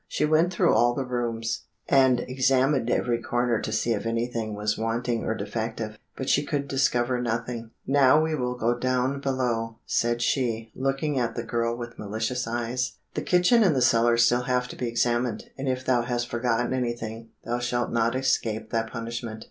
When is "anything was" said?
4.07-4.75